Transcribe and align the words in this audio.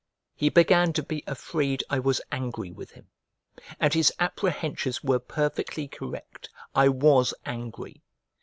He 0.33 0.49
began 0.49 0.93
to 0.93 1.03
be 1.03 1.23
afraid 1.27 1.83
I 1.87 1.99
was 1.99 2.21
angry 2.31 2.71
with 2.71 2.89
him, 2.89 3.09
and 3.79 3.93
his 3.93 4.11
apprehensions 4.17 5.03
were 5.03 5.19
perfectly 5.19 5.87
correct; 5.87 6.49
I 6.73 6.89
was 6.89 7.35
angry. 7.45 8.01